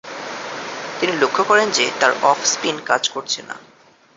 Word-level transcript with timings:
তিনি 0.99 1.13
লক্ষ্য 1.13 1.43
করেন 1.43 1.67
যে, 1.71 1.85
তার 1.99 2.11
অফ 2.21 2.39
স্পিন 2.45 2.75
কাজ 2.79 3.03
করছে 3.09 3.39
না। 3.41 3.55